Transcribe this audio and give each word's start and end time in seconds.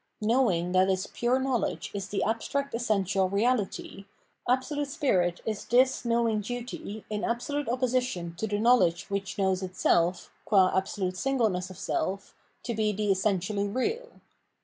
Know 0.19 0.49
ing 0.51 0.71
that 0.71 0.89
its 0.89 1.05
pure 1.05 1.37
knowledge 1.37 1.91
is 1.93 2.07
the 2.07 2.23
abstract 2.23 2.73
essential 2.73 3.29
reality. 3.29 4.05
Absolute 4.49 4.87
Spirit 4.87 5.41
is 5.45 5.63
this 5.65 6.03
knowing 6.05 6.41
duty 6.41 7.05
in 7.11 7.23
absolute 7.23 7.69
opposition 7.69 8.33
to 8.39 8.47
the 8.47 8.57
knowledge 8.57 9.11
which 9.11 9.37
knows 9.37 9.61
itself, 9.61 10.31
qua 10.43 10.71
absolute 10.75 11.17
singleness 11.17 11.69
of 11.69 11.77
self, 11.77 12.33
to 12.63 12.73
be 12.73 12.91
the 12.91 13.11
essentially 13.11 13.67
real. 13.67 14.13